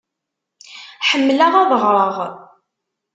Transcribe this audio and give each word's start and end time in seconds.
Ḥemmleɣ 1.09 1.53
ad 1.61 1.71
ɣṛeɣ. 1.83 2.15